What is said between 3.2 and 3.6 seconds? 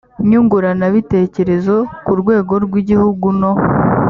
no